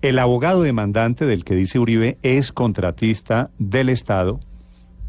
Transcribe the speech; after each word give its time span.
El 0.00 0.20
abogado 0.20 0.62
demandante 0.62 1.26
del 1.26 1.44
que 1.44 1.56
dice 1.56 1.80
Uribe 1.80 2.18
es 2.22 2.52
contratista 2.52 3.50
del 3.58 3.88
Estado, 3.88 4.38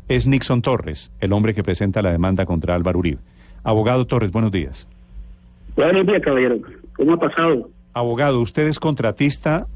es 0.08 0.26
Nixon 0.26 0.64
Torres, 0.64 1.12
el 1.20 1.32
hombre 1.32 1.54
que 1.54 1.62
presenta 1.62 2.02
la 2.02 2.12
demanda 2.12 2.48
contra 2.48 2.74
Álvaro 2.74 2.98
Uribe. 2.98 3.20
Abogado 3.64 4.08
Torres, 4.08 4.32
buenos 4.32 4.52
días. 4.52 4.88
Buenos 5.76 6.08
días, 6.08 6.24
caballero. 6.24 6.58
¿Cómo 6.96 7.14
ha 7.14 7.20
pasado? 7.20 7.70
Abogado, 7.94 8.42
usted 8.42 8.68
es 8.68 8.80
contratista 8.80 9.68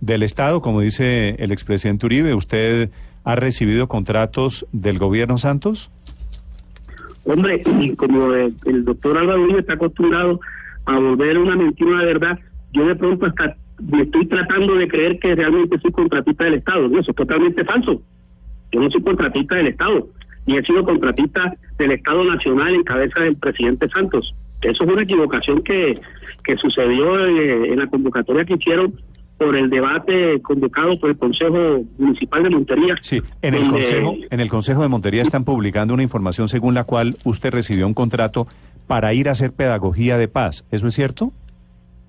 del 0.00 0.22
Estado, 0.22 0.62
como 0.62 0.80
dice 0.82 1.34
el 1.40 1.50
expresidente 1.50 2.06
Uribe. 2.06 2.32
¿Usted 2.34 2.90
ha 3.24 3.34
recibido 3.34 3.88
contratos 3.88 4.66
del 4.70 5.00
gobierno 5.00 5.36
Santos? 5.36 5.90
Hombre, 7.24 7.60
como 7.96 8.32
el, 8.32 8.54
el 8.66 8.84
doctor 8.84 9.18
Álvaro 9.18 9.42
Uribe 9.42 9.60
está 9.60 9.72
acostumbrado 9.72 10.38
a 10.84 10.96
volver 10.96 11.38
una 11.38 11.56
mentira 11.56 11.90
una 11.90 12.04
verdad, 12.04 12.38
yo 12.72 12.86
de 12.86 12.94
pronto 12.94 13.26
hasta 13.26 13.56
me 13.78 14.02
estoy 14.02 14.26
tratando 14.26 14.74
de 14.74 14.88
creer 14.88 15.18
que 15.18 15.34
realmente 15.34 15.78
soy 15.80 15.92
contratista 15.92 16.44
del 16.44 16.54
Estado. 16.54 16.88
No, 16.88 17.00
eso 17.00 17.10
es 17.10 17.16
totalmente 17.16 17.64
falso. 17.64 18.02
Yo 18.72 18.80
no 18.80 18.90
soy 18.90 19.02
contratista 19.02 19.56
del 19.56 19.68
Estado, 19.68 20.08
ni 20.46 20.56
he 20.56 20.62
sido 20.62 20.84
contratista 20.84 21.56
del 21.78 21.92
Estado 21.92 22.24
Nacional 22.24 22.74
en 22.74 22.82
cabeza 22.82 23.20
del 23.20 23.36
presidente 23.36 23.88
Santos. 23.88 24.34
Eso 24.62 24.84
es 24.84 24.90
una 24.90 25.02
equivocación 25.02 25.62
que, 25.62 26.00
que 26.42 26.56
sucedió 26.56 27.24
eh, 27.26 27.72
en 27.72 27.78
la 27.78 27.86
convocatoria 27.86 28.44
que 28.44 28.54
hicieron 28.54 28.94
por 29.36 29.56
el 29.56 29.68
debate 29.68 30.40
convocado 30.42 30.98
por 30.98 31.10
el 31.10 31.18
Consejo 31.18 31.82
Municipal 31.98 32.44
de 32.44 32.50
Montería. 32.50 32.96
Sí, 33.02 33.20
en 33.42 33.54
el, 33.54 33.68
consejo, 33.68 34.16
en 34.30 34.40
el 34.40 34.48
Consejo 34.48 34.82
de 34.82 34.88
Montería 34.88 35.22
están 35.22 35.44
publicando 35.44 35.92
una 35.92 36.02
información 36.02 36.48
según 36.48 36.74
la 36.74 36.84
cual 36.84 37.16
usted 37.24 37.50
recibió 37.52 37.86
un 37.86 37.94
contrato 37.94 38.46
para 38.86 39.12
ir 39.12 39.28
a 39.28 39.32
hacer 39.32 39.52
pedagogía 39.52 40.18
de 40.18 40.28
paz. 40.28 40.64
¿Eso 40.70 40.86
es 40.86 40.94
cierto? 40.94 41.32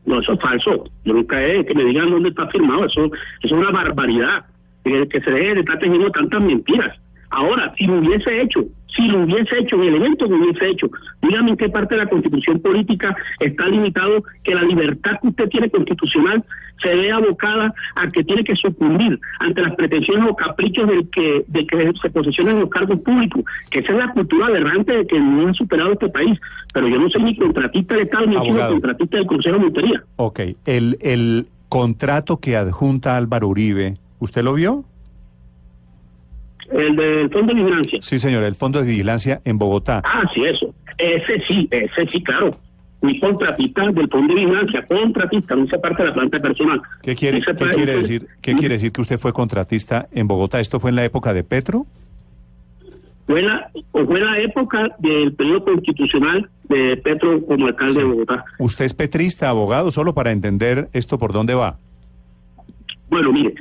No, 0.05 0.19
eso 0.19 0.33
es 0.33 0.39
falso. 0.39 0.83
Yo 1.03 1.13
nunca 1.13 1.43
he, 1.43 1.65
que 1.65 1.73
me 1.73 1.83
digan 1.83 2.11
dónde 2.11 2.29
está 2.29 2.47
firmado. 2.47 2.85
Eso, 2.85 3.05
eso 3.05 3.11
es 3.41 3.51
una 3.51 3.71
barbaridad. 3.71 4.45
Que, 4.83 5.07
que 5.07 5.19
se 5.21 5.31
deje 5.31 5.55
de 5.55 5.59
estar 5.61 5.79
teniendo 5.79 6.11
tantas 6.11 6.41
mentiras. 6.41 6.95
Ahora, 7.35 7.73
si 7.77 7.85
lo 7.85 7.99
hubiese 7.99 8.41
hecho, 8.41 8.63
si 8.95 9.09
lo 9.09 9.23
hubiese 9.23 9.59
hecho, 9.59 9.75
en 9.75 9.89
el 9.89 9.95
evento 9.95 10.25
que 10.25 10.33
hubiese 10.33 10.69
hecho, 10.69 10.89
dígame 11.21 11.51
en 11.51 11.57
qué 11.57 11.67
parte 11.67 11.95
de 11.95 12.03
la 12.05 12.09
constitución 12.09 12.61
política 12.61 13.13
está 13.41 13.67
limitado 13.67 14.23
que 14.41 14.55
la 14.55 14.63
libertad 14.63 15.19
que 15.21 15.27
usted 15.27 15.49
tiene 15.49 15.69
constitucional 15.69 16.45
se 16.81 16.95
vea 16.95 17.17
abocada 17.17 17.73
a 17.95 18.07
que 18.07 18.23
tiene 18.23 18.45
que 18.45 18.55
sucumbir 18.55 19.19
ante 19.39 19.63
las 19.63 19.75
pretensiones 19.75 20.29
o 20.29 20.35
caprichos 20.37 20.87
del 20.87 21.09
que, 21.09 21.43
de 21.45 21.67
que 21.67 21.91
se 22.01 22.09
posesionan 22.09 22.61
los 22.61 22.69
cargos 22.69 23.01
públicos, 23.01 23.43
que 23.69 23.79
esa 23.79 23.91
es 23.91 23.97
la 23.97 24.13
cultura 24.13 24.47
aberrante 24.47 24.93
de 24.93 25.05
que 25.05 25.19
no 25.19 25.49
ha 25.49 25.53
superado 25.53 25.91
este 25.91 26.07
país. 26.07 26.39
Pero 26.73 26.87
yo 26.87 26.97
no 26.97 27.09
soy 27.09 27.23
ni 27.23 27.35
contratista 27.35 27.95
del 27.95 28.03
Estado, 28.05 28.27
ni 28.27 28.35
soy 28.35 28.59
contratista 28.69 29.17
del 29.17 29.27
Consejo 29.27 29.57
de 29.57 29.61
Montería. 29.61 30.03
Ok, 30.15 30.39
el, 30.65 30.97
el 31.01 31.47
contrato 31.67 32.37
que 32.37 32.55
adjunta 32.55 33.17
Álvaro 33.17 33.49
Uribe, 33.49 33.95
¿usted 34.19 34.41
lo 34.41 34.53
vio? 34.53 34.85
El 36.71 36.95
del 36.95 37.29
Fondo 37.29 37.53
de 37.53 37.61
Vigilancia. 37.61 37.99
Sí, 38.01 38.19
señor, 38.19 38.43
el 38.43 38.55
Fondo 38.55 38.79
de 38.79 38.85
Vigilancia 38.85 39.41
en 39.45 39.57
Bogotá. 39.57 40.01
Ah, 40.03 40.29
sí, 40.33 40.43
eso. 40.43 40.73
Ese 40.97 41.41
sí, 41.47 41.67
ese 41.71 42.07
sí, 42.07 42.23
claro. 42.23 42.57
Mi 43.01 43.19
contratista 43.19 43.83
del 43.91 44.09
Fondo 44.09 44.33
de 44.33 44.41
Vigilancia, 44.41 44.85
contratista, 44.87 45.55
no 45.55 45.67
se 45.67 45.77
parte 45.77 46.03
de 46.03 46.09
la 46.09 46.15
planta 46.15 46.39
personal. 46.41 46.81
¿Qué 47.01 47.15
quiere, 47.15 47.41
¿qué 47.41 47.53
quiere 47.53 47.97
decir? 47.97 48.27
¿Qué 48.41 48.55
quiere 48.55 48.75
decir 48.75 48.91
que 48.91 49.01
usted 49.01 49.19
fue 49.19 49.33
contratista 49.33 50.07
en 50.11 50.27
Bogotá? 50.27 50.59
¿Esto 50.59 50.79
fue 50.79 50.89
en 50.89 50.95
la 50.95 51.05
época 51.05 51.33
de 51.33 51.43
Petro? 51.43 51.85
Fue 53.27 53.41
la, 53.41 53.71
fue 53.91 54.19
la 54.19 54.39
época 54.39 54.95
del 54.99 55.33
periodo 55.33 55.65
constitucional 55.65 56.49
de 56.69 56.97
Petro 56.97 57.43
como 57.45 57.67
alcalde 57.67 58.01
de 58.01 58.03
Bogotá. 58.03 58.45
¿Usted 58.59 58.85
es 58.85 58.93
petrista, 58.93 59.49
abogado, 59.49 59.91
solo 59.91 60.13
para 60.13 60.31
entender 60.31 60.89
esto 60.93 61.17
por 61.17 61.33
dónde 61.33 61.55
va? 61.55 61.77
Bueno, 63.09 63.31
mire, 63.31 63.55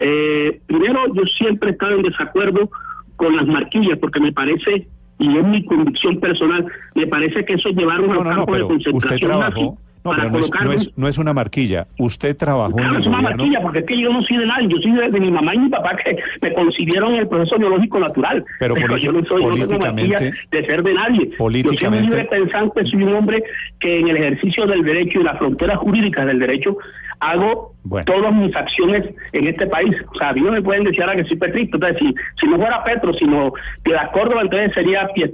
eh, 0.00 0.60
primero, 0.66 1.12
yo 1.14 1.22
siempre 1.24 1.70
he 1.70 1.72
estado 1.72 1.96
en 1.96 2.02
desacuerdo 2.02 2.70
con 3.16 3.36
las 3.36 3.46
marquillas 3.46 3.98
porque 3.98 4.20
me 4.20 4.32
parece, 4.32 4.86
y 5.18 5.38
es 5.38 5.46
mi 5.46 5.64
convicción 5.64 6.18
personal, 6.20 6.66
me 6.94 7.06
parece 7.06 7.44
que 7.44 7.54
eso 7.54 7.70
llevaron 7.70 8.08
no, 8.08 8.14
a 8.14 8.18
un 8.18 8.24
campo 8.24 8.54
de 8.54 8.62
concentración 8.62 8.96
usted 8.96 9.26
trabajó, 9.26 9.78
no, 10.04 10.10
pero 10.14 10.30
no 10.30 10.38
es, 10.38 10.50
no, 10.62 10.72
es, 10.72 10.92
no 10.96 11.08
es, 11.08 11.16
una 11.16 11.32
marquilla. 11.32 11.86
Usted 11.98 12.36
trabajó 12.36 12.76
claro, 12.76 12.90
en 12.90 12.96
el 12.96 13.00
es 13.00 13.06
una 13.06 13.16
gobierno... 13.16 13.38
marquilla, 13.38 13.62
porque 13.62 13.78
es 13.78 13.84
que 13.86 13.98
yo 13.98 14.12
no 14.12 14.22
soy 14.22 14.36
de 14.36 14.46
nadie. 14.46 14.68
Yo 14.68 14.76
soy 14.82 14.92
de, 14.92 15.10
de, 15.10 15.20
mi 15.20 15.30
mamá 15.30 15.54
y 15.54 15.58
mi 15.60 15.68
papá 15.70 15.96
que 15.96 16.18
me 16.42 16.52
concibieron 16.52 17.14
el 17.14 17.26
proceso 17.26 17.56
biológico 17.56 17.98
natural. 17.98 18.44
Pero, 18.60 18.74
pero 18.74 18.98
yo 18.98 19.12
no 19.12 19.24
soy 19.24 19.42
políticamente, 19.42 20.30
no 20.30 20.36
de 20.50 20.66
ser 20.66 20.82
de 20.82 20.92
nadie. 20.92 21.26
Políticamente, 21.38 22.06
yo 22.06 22.12
soy 22.12 22.20
un 22.20 22.24
libre 22.24 22.24
pensante, 22.24 22.84
soy 22.84 23.02
un 23.02 23.14
hombre 23.14 23.44
que 23.80 24.00
en 24.00 24.08
el 24.08 24.16
ejercicio 24.18 24.66
del 24.66 24.82
derecho 24.82 25.20
y 25.20 25.24
las 25.24 25.38
fronteras 25.38 25.78
jurídicas 25.78 26.26
del 26.26 26.38
derecho 26.38 26.76
hago 27.20 27.74
bueno. 27.84 28.04
todas 28.04 28.32
mis 28.34 28.54
acciones 28.56 29.04
en 29.32 29.46
este 29.48 29.66
país. 29.66 29.94
O 30.12 30.18
sea, 30.18 30.30
a 30.30 30.32
mí 30.32 30.40
no 30.40 30.52
me 30.52 30.62
pueden 30.62 30.84
decir 30.84 31.02
ahora 31.02 31.16
que 31.16 31.24
soy 31.24 31.36
petrista. 31.36 31.76
Entonces, 31.76 31.98
si, 32.00 32.14
si 32.40 32.46
no 32.46 32.56
fuera 32.56 32.82
Petro, 32.84 33.12
sino 33.14 33.52
Piedad 33.82 34.10
Córdoba, 34.12 34.42
entonces 34.42 34.72
sería 34.74 35.08
pie, 35.14 35.28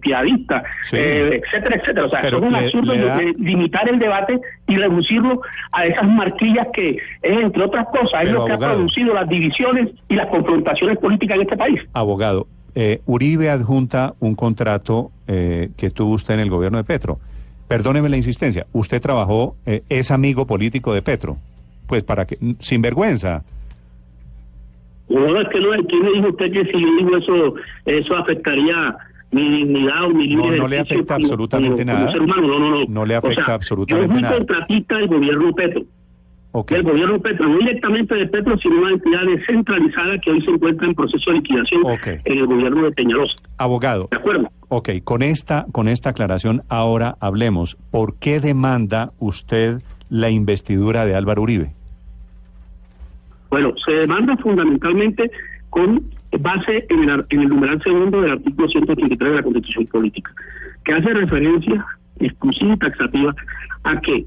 piadista, 0.00 0.62
sí. 0.82 0.96
eh, 0.98 1.40
etcétera, 1.44 1.76
etcétera. 1.76 2.06
O 2.06 2.10
sea, 2.10 2.20
Pero 2.22 2.38
es 2.38 2.42
un 2.42 2.52
le- 2.52 2.58
absurdo 2.58 2.92
le 2.94 3.00
da- 3.04 3.16
de 3.18 3.34
limitar 3.38 3.88
el 3.88 3.98
debate 3.98 4.40
y 4.66 4.76
reducirlo 4.76 5.40
a 5.72 5.86
esas 5.86 6.06
marquillas 6.08 6.68
que 6.72 6.90
es, 7.22 7.40
entre 7.40 7.64
otras 7.64 7.86
cosas, 7.88 8.22
es 8.22 8.28
Pero, 8.28 8.38
lo 8.40 8.46
que 8.46 8.52
abogado. 8.52 8.72
ha 8.72 8.76
producido 8.76 9.14
las 9.14 9.28
divisiones 9.28 9.88
y 10.08 10.14
las 10.14 10.26
confrontaciones 10.26 10.98
políticas 10.98 11.36
en 11.36 11.42
este 11.42 11.56
país. 11.56 11.80
Abogado, 11.92 12.46
eh, 12.74 13.00
Uribe 13.06 13.50
adjunta 13.50 14.14
un 14.20 14.34
contrato 14.34 15.10
eh, 15.26 15.70
que 15.76 15.90
tuvo 15.90 16.14
usted 16.14 16.34
en 16.34 16.40
el 16.40 16.50
gobierno 16.50 16.78
de 16.78 16.84
Petro. 16.84 17.18
Perdóneme 17.68 18.08
la 18.08 18.16
insistencia, 18.16 18.66
usted 18.72 19.00
trabajó, 19.00 19.56
eh, 19.66 19.82
es 19.88 20.10
amigo 20.10 20.46
político 20.46 20.94
de 20.94 21.02
Petro. 21.02 21.36
Pues 21.86 22.04
para 22.04 22.26
que, 22.26 22.38
sin 22.60 22.82
vergüenza. 22.82 23.42
No, 25.08 25.40
es 25.40 25.48
que 25.48 25.60
no, 25.60 25.70
¿quién 25.88 26.02
le 26.04 26.12
dijo 26.14 26.28
usted 26.30 26.52
que 26.52 26.64
si 26.64 26.72
yo 26.80 26.96
digo 26.98 27.16
eso, 27.16 27.54
eso 27.84 28.16
afectaría 28.16 28.96
mi 29.30 29.48
dignidad 29.50 30.04
o 30.04 30.10
mi 30.10 30.26
libre 30.28 30.56
No, 30.56 30.62
no 30.64 30.68
le 30.68 30.78
afecta 30.80 31.14
absolutamente 31.14 31.84
como- 31.84 31.92
nada. 31.92 31.98
como 32.06 32.12
ser 32.12 32.22
humano? 32.22 32.46
No, 32.48 32.58
no, 32.58 32.70
no. 32.70 32.84
No 32.88 33.04
le 33.06 33.16
O 33.16 33.20
sea, 33.20 33.30
afecta 33.30 33.54
absolutamente 33.54 34.08
Yo 34.08 34.12
fui 34.14 34.22
nada. 34.22 34.36
contratista 34.36 34.96
del 34.98 35.06
gobierno 35.08 35.54
Petro. 35.54 35.82
Ok. 36.58 36.70
del 36.70 36.84
gobierno 36.84 37.20
Petro, 37.20 37.46
no 37.46 37.58
directamente 37.58 38.14
de 38.14 38.26
Petro, 38.28 38.56
sino 38.56 38.80
una 38.80 38.92
entidad 38.92 39.26
descentralizada 39.26 40.18
que 40.18 40.30
hoy 40.30 40.40
se 40.40 40.50
encuentra 40.52 40.86
en 40.86 40.94
proceso 40.94 41.30
de 41.30 41.36
liquidación 41.36 41.82
en 42.24 42.38
el 42.38 42.46
gobierno 42.46 42.82
de 42.84 42.92
Peñalosa. 42.92 43.36
Abogado, 43.58 44.08
¿De 44.10 44.16
acuerdo? 44.16 44.50
ok, 44.68 44.88
con 45.04 45.22
esta, 45.22 45.66
con 45.70 45.86
esta 45.86 46.08
aclaración 46.08 46.62
ahora 46.70 47.18
hablemos. 47.20 47.76
¿Por 47.90 48.18
qué 48.18 48.40
demanda 48.40 49.10
usted 49.18 49.82
la 50.08 50.30
investidura 50.30 51.04
de 51.04 51.14
Álvaro 51.14 51.42
Uribe? 51.42 51.72
Bueno, 53.50 53.74
se 53.76 53.92
demanda 53.92 54.34
fundamentalmente 54.38 55.30
con 55.68 56.04
base 56.40 56.86
en 56.88 57.06
el, 57.10 57.26
en 57.28 57.40
el 57.42 57.48
numeral 57.50 57.82
segundo 57.82 58.22
del 58.22 58.32
artículo 58.32 58.66
183 58.66 59.30
de 59.30 59.36
la 59.36 59.42
Constitución 59.42 59.86
Política, 59.88 60.32
que 60.86 60.94
hace 60.94 61.12
referencia 61.12 61.84
exclusiva 62.18 62.72
y 62.72 62.78
taxativa 62.78 63.34
a 63.84 64.00
que 64.00 64.24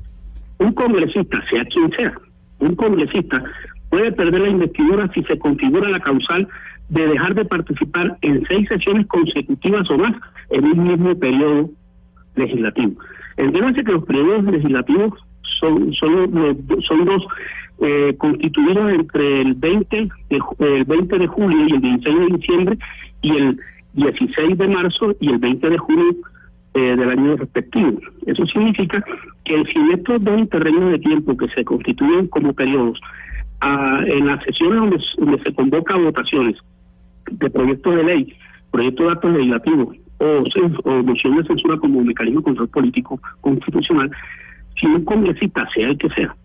un 0.59 0.73
congresista, 0.73 1.43
sea 1.49 1.65
quien 1.65 1.91
sea, 1.91 2.13
un 2.59 2.75
congresista 2.75 3.43
puede 3.89 4.11
perder 4.11 4.41
la 4.41 4.49
investidura 4.49 5.09
si 5.13 5.23
se 5.23 5.39
configura 5.39 5.89
la 5.89 5.99
causal 5.99 6.47
de 6.89 7.07
dejar 7.07 7.35
de 7.35 7.45
participar 7.45 8.17
en 8.21 8.45
seis 8.47 8.67
sesiones 8.67 9.07
consecutivas 9.07 9.89
o 9.89 9.97
más 9.97 10.15
en 10.49 10.65
un 10.65 10.87
mismo 10.87 11.17
periodo 11.17 11.69
legislativo. 12.35 12.93
Entiéndase 13.37 13.83
que 13.83 13.91
los 13.91 14.05
periodos 14.05 14.43
legislativos 14.45 15.13
son, 15.59 15.93
son, 15.93 16.31
eh, 17.81 18.13
constituidos 18.17 18.91
entre 18.91 19.41
el 19.41 19.53
20, 19.53 20.09
de, 20.29 20.39
el 20.59 20.83
20 20.83 21.17
de 21.17 21.27
julio 21.27 21.67
y 21.67 21.71
el 21.73 21.81
16 21.81 22.19
de 22.19 22.37
diciembre 22.37 22.77
y 23.21 23.37
el 23.37 23.59
16 23.93 24.57
de 24.57 24.67
marzo 24.67 25.15
y 25.19 25.29
el 25.29 25.37
20 25.37 25.69
de 25.69 25.77
junio 25.77 26.15
eh, 26.73 26.95
del 26.95 27.09
año 27.09 27.35
respectivo. 27.35 27.99
Eso 28.25 28.45
significa 28.45 29.03
que 29.43 29.63
si 29.65 29.79
en 29.79 29.91
estos 29.93 30.23
dos 30.23 30.39
interregnos 30.39 30.91
de 30.91 30.99
tiempo 30.99 31.35
que 31.35 31.47
se 31.49 31.65
constituyen 31.65 32.27
como 32.27 32.53
periodos, 32.53 32.99
ah, 33.61 34.01
en 34.05 34.27
las 34.27 34.43
sesiones 34.43 35.03
donde, 35.17 35.43
se 35.43 35.53
convoca 35.53 35.95
a 35.95 35.97
votaciones 35.97 36.57
de 37.31 37.49
proyectos 37.49 37.95
de 37.95 38.03
ley, 38.03 38.33
proyectos 38.71 39.07
de 39.07 39.11
actos 39.11 39.33
legislativos 39.33 39.97
o, 40.19 40.43
o 40.83 41.03
moción 41.03 41.37
de 41.37 41.43
censura 41.45 41.77
como 41.77 42.03
mecanismo 42.03 42.41
de 42.41 42.45
control 42.45 42.69
político 42.69 43.19
constitucional, 43.41 44.11
si 44.79 44.85
un 44.85 45.03
congresista, 45.05 45.67
sea 45.73 45.89
el 45.89 45.97
que 45.97 46.09
sea, 46.09 46.35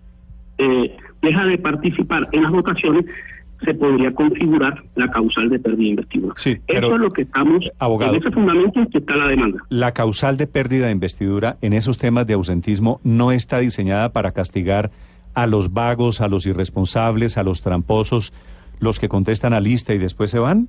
eh, 0.59 0.97
deja 1.23 1.47
de 1.47 1.59
participar 1.59 2.29
en 2.33 2.43
las 2.43 2.53
votaciones, 2.53 3.05
se 3.65 3.75
podría 3.75 4.13
configurar 4.15 4.83
la 4.95 5.11
causal 5.11 5.49
de 5.49 5.59
pérdida 5.59 5.85
de 5.85 5.91
investidura. 5.91 6.35
Sí, 6.37 6.59
Eso 6.67 6.95
es 6.95 7.01
lo 7.01 7.11
que 7.11 7.23
estamos, 7.23 7.71
abogado. 7.79 8.15
en 8.15 8.21
ese 8.21 8.31
fundamento 8.31 8.87
que 8.91 8.99
está 8.99 9.17
la 9.17 9.29
demanda. 9.29 9.63
La 9.69 9.93
causal 9.93 10.37
de 10.37 10.47
pérdida 10.47 10.87
de 10.87 10.93
investidura 10.93 11.57
en 11.63 11.73
esos 11.73 11.99
temas 11.99 12.27
de 12.27 12.35
ausentismo 12.35 13.01
no 13.05 13.33
está 13.33 13.59
diseñada 13.59 14.13
para 14.13 14.33
castigar 14.33 14.91
a 15.35 15.47
los 15.47 15.73
vagos, 15.73 16.21
a 16.21 16.29
los 16.29 16.47
irresponsables, 16.47 17.39
a 17.39 17.43
los 17.43 17.61
tramposos, 17.61 18.33
los 18.81 19.01
que 19.01 19.09
contestan 19.09 19.53
a 19.53 19.61
lista 19.61 19.95
y 19.95 19.99
después 19.99 20.31
se 20.31 20.39
van. 20.39 20.69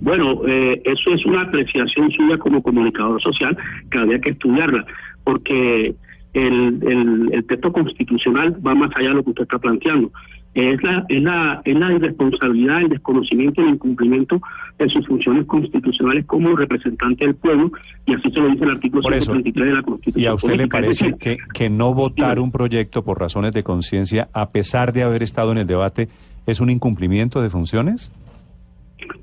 Bueno, 0.00 0.40
eh, 0.46 0.80
eso 0.84 1.12
es 1.12 1.24
una 1.26 1.42
apreciación 1.42 2.10
suya 2.10 2.38
como 2.38 2.62
comunicador 2.62 3.20
social 3.20 3.56
que 3.90 3.98
habría 3.98 4.18
que 4.18 4.30
estudiarla, 4.30 4.86
porque 5.24 5.94
el, 6.32 7.28
el, 7.32 7.44
texto 7.44 7.72
constitucional 7.72 8.56
va 8.66 8.74
más 8.74 8.90
allá 8.96 9.10
de 9.10 9.14
lo 9.14 9.24
que 9.24 9.30
usted 9.30 9.42
está 9.42 9.58
planteando. 9.58 10.10
Es 10.54 10.82
la, 10.84 11.04
es 11.08 11.22
la, 11.22 11.60
es 11.64 11.76
la 11.76 11.92
irresponsabilidad, 11.92 12.82
el 12.82 12.88
desconocimiento 12.88 13.60
y 13.60 13.64
el 13.64 13.70
incumplimiento 13.74 14.40
de 14.78 14.88
sus 14.88 15.06
funciones 15.06 15.46
constitucionales 15.46 16.24
como 16.26 16.54
representante 16.54 17.26
del 17.26 17.34
pueblo, 17.34 17.72
y 18.06 18.14
así 18.14 18.30
se 18.30 18.40
lo 18.40 18.48
dice 18.48 18.64
el 18.64 18.70
artículo 18.70 19.02
133 19.02 19.66
de 19.66 19.74
la 19.74 19.82
Constitución. 19.82 20.22
¿Y 20.22 20.26
a 20.26 20.34
usted 20.34 20.56
le 20.56 20.68
parece 20.68 21.14
que, 21.18 21.38
que 21.52 21.68
no 21.68 21.92
votar 21.92 22.38
un 22.38 22.52
proyecto 22.52 23.04
por 23.04 23.18
razones 23.18 23.52
de 23.52 23.64
conciencia, 23.64 24.28
a 24.32 24.50
pesar 24.50 24.92
de 24.92 25.02
haber 25.02 25.24
estado 25.24 25.50
en 25.50 25.58
el 25.58 25.66
debate, 25.66 26.08
es 26.46 26.60
un 26.60 26.70
incumplimiento 26.70 27.42
de 27.42 27.50
funciones? 27.50 28.12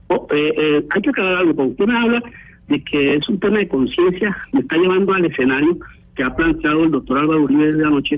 Oh, 0.08 0.28
eh, 0.32 0.54
eh, 0.58 0.86
hay 0.90 1.02
que 1.02 1.10
aclarar 1.10 1.38
algo. 1.38 1.56
Cuando 1.56 1.72
usted 1.72 1.86
me 1.86 1.98
habla 1.98 2.24
de 2.68 2.84
que 2.84 3.16
es 3.16 3.30
un 3.30 3.40
tema 3.40 3.60
de 3.60 3.68
conciencia, 3.68 4.36
me 4.52 4.62
está 4.62 4.78
llevando 4.78 5.14
al 5.14 5.26
escenario 5.26 5.78
que 6.16 6.24
ha 6.24 6.36
planteado 6.36 6.84
el 6.84 6.92
doctor 6.92 7.20
Álvaro 7.20 7.44
Uribe 7.44 7.74
de 7.74 7.86
anoche, 7.86 8.16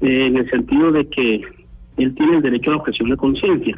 eh, 0.00 0.26
en 0.26 0.36
el 0.36 0.50
sentido 0.50 0.92
de 0.92 1.06
que 1.08 1.42
él 1.96 2.14
tiene 2.14 2.36
el 2.36 2.42
derecho 2.42 2.70
a 2.70 2.74
la 2.74 2.80
objeción 2.80 3.10
de 3.10 3.16
conciencia. 3.16 3.76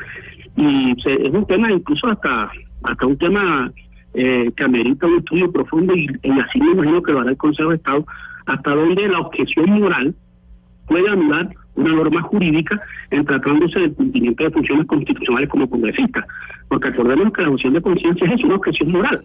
Y 0.56 0.93
es 0.93 1.32
un 1.32 1.47
tema 1.47 1.70
incluso 1.70 2.09
hasta, 2.09 2.50
hasta 2.82 3.06
un 3.06 3.17
tema 3.17 3.73
eh, 4.15 4.50
que 4.56 4.65
amerita 4.65 5.06
un 5.06 5.19
estudio 5.19 5.53
profundo 5.53 5.94
y, 5.94 6.09
así 6.41 6.61
me 6.61 6.73
imagino 6.73 7.03
que 7.03 7.12
lo 7.12 7.20
hará 7.20 7.31
el 7.31 7.37
Consejo 7.37 7.70
de 7.70 7.76
Estado, 7.76 8.06
hasta 8.47 8.75
donde 8.75 9.09
la 9.09 9.20
objeción 9.20 9.70
moral 9.70 10.15
puede 10.87 11.09
anular 11.09 11.49
una 11.75 11.93
norma 11.93 12.23
jurídica 12.23 12.81
en 13.11 13.25
tratándose 13.25 13.79
del 13.79 13.94
cumplimiento 13.94 14.44
de 14.44 14.50
funciones 14.50 14.87
constitucionales 14.87 15.49
como 15.49 15.71
congresista. 15.71 16.26
Porque 16.69 16.88
acordemos 16.88 17.32
que 17.32 17.43
la 17.43 17.50
objeción 17.50 17.75
de 17.75 17.82
conciencia 17.82 18.26
es 18.26 18.43
una 18.43 18.56
objeción 18.56 18.91
moral, 18.91 19.25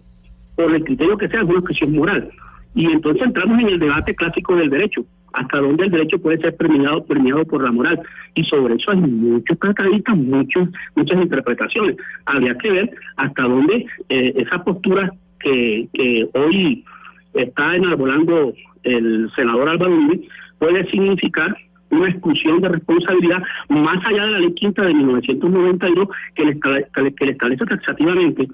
por 0.55 0.75
el 0.75 0.83
criterio 0.83 1.17
que 1.17 1.29
sea, 1.29 1.41
es 1.41 1.49
una 1.49 1.59
objeción 1.59 1.93
moral. 1.93 2.29
Y 2.75 2.85
entonces 2.85 3.25
entramos 3.25 3.59
en 3.59 3.67
el 3.69 3.79
debate 3.79 4.13
clásico 4.13 4.55
del 4.55 4.69
derecho, 4.69 5.05
hasta 5.33 5.59
dónde 5.59 5.85
el 5.85 5.91
derecho 5.91 6.19
puede 6.19 6.39
ser 6.39 6.55
premiado, 6.55 7.03
premiado 7.03 7.45
por 7.45 7.63
la 7.63 7.71
moral. 7.71 8.01
Y 8.35 8.43
sobre 8.45 8.75
eso 8.75 8.91
hay 8.91 8.97
muchos 8.97 9.57
tratadistas, 9.59 10.15
muchos, 10.15 10.69
muchas 10.95 11.21
interpretaciones. 11.21 11.97
Habría 12.25 12.55
que 12.57 12.71
ver 12.71 12.91
hasta 13.17 13.43
dónde 13.43 13.85
eh, 14.09 14.33
esa 14.35 14.63
postura 14.63 15.11
que, 15.39 15.87
que 15.93 16.27
hoy 16.33 16.85
está 17.33 17.75
enarbolando 17.75 18.53
el 18.83 19.31
senador 19.35 19.69
Álvaro 19.69 19.95
Uribe 19.95 20.27
puede 20.59 20.89
significar 20.89 21.55
una 21.89 22.09
exclusión 22.09 22.61
de 22.61 22.69
responsabilidad 22.69 23.43
más 23.69 24.05
allá 24.05 24.25
de 24.25 24.31
la 24.31 24.39
ley 24.39 24.53
quinta 24.53 24.83
de 24.83 24.93
1992 24.93 26.07
que 26.35 26.45
le, 26.45 26.59
que 26.59 27.25
le 27.25 27.31
establece 27.31 27.65
taxativamente 27.65 28.47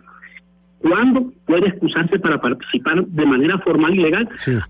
cuándo 0.80 1.32
puede 1.46 1.68
excusarse 1.68 2.20
para 2.20 2.40
participar 2.40 3.06
de 3.06 3.26
manera 3.26 3.60
formal 3.60 3.94
y 3.96 4.04
legal 4.04 4.30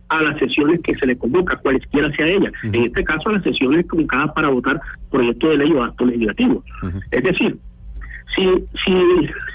a 0.10 0.22
las 0.22 0.40
sesiones 0.40 0.82
que 0.82 0.96
se 0.96 1.06
le 1.06 1.18
convoca, 1.18 1.58
cualesquiera 1.58 2.12
sea 2.16 2.28
ella. 2.28 2.52
En 2.64 2.86
este 2.86 3.04
caso, 3.04 3.30
a 3.30 3.34
las 3.34 3.44
sesiones 3.44 3.86
convocadas 3.88 4.32
para 4.34 4.50
votar 4.50 4.82
proyecto 5.12 5.50
de 5.50 5.58
ley 5.58 5.72
o 5.72 5.84
acto 5.84 6.06
legislativo. 6.06 6.64
Es 7.12 7.24
decir, 7.24 7.58
si, 8.36 8.44
si, 8.84 8.94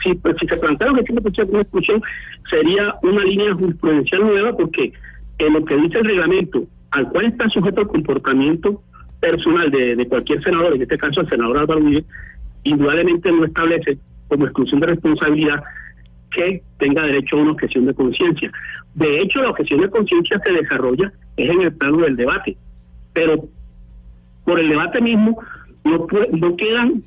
si, 0.03 0.15
pues, 0.15 0.37
si 0.41 0.47
se 0.47 0.57
plantea 0.57 0.93
que 0.95 1.03
tiene 1.03 1.23
que 1.23 1.43
una 1.43 1.61
exclusión, 1.61 2.03
sería 2.49 2.95
una 3.03 3.25
línea 3.25 3.55
jurisprudencial 3.55 4.23
nueva 4.23 4.57
porque 4.57 4.93
en 5.39 5.53
lo 5.53 5.65
que 5.65 5.77
dice 5.77 5.99
el 5.99 6.05
reglamento 6.05 6.65
al 6.91 7.09
cual 7.09 7.27
está 7.27 7.49
sujeto 7.49 7.83
el 7.83 7.89
comportamiento 7.89 8.83
personal 9.21 9.71
de, 9.71 9.97
de 9.97 10.07
cualquier 10.07 10.43
senador, 10.43 10.75
en 10.75 10.83
este 10.83 10.99
caso 10.99 11.23
el 11.23 11.29
senador 11.29 11.59
Álvaro 11.59 11.81
Uribe, 11.81 12.05
indudablemente 12.63 13.33
no 13.33 13.45
establece 13.45 13.99
como 14.29 14.45
exclusión 14.45 14.81
de 14.81 14.87
responsabilidad 14.89 15.63
que 16.35 16.63
tenga 16.79 17.03
derecho 17.03 17.37
a 17.37 17.43
una 17.43 17.53
objeción 17.53 17.87
de 17.87 17.95
conciencia. 17.95 18.51
De 18.95 19.21
hecho, 19.21 19.43
la 19.43 19.51
objeción 19.51 19.81
de 19.81 19.91
conciencia 19.91 20.41
se 20.45 20.53
desarrolla 20.53 21.13
es 21.37 21.51
en 21.51 21.63
el 21.63 21.73
plano 21.75 21.99
del 21.99 22.17
debate, 22.17 22.57
pero 23.13 23.49
por 24.45 24.61
el 24.61 24.69
debate 24.69 25.01
mismo 25.01 25.43
no, 25.85 26.07
no 26.33 26.57
quedan 26.57 27.03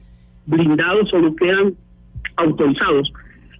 blindados 0.45 1.13
o 1.13 1.19
no 1.19 1.35
quedan 1.35 1.75
autorizados 2.35 3.11